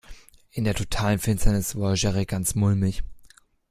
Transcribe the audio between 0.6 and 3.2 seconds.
der totalen Finsternis wurde Jerry ganz mulmig.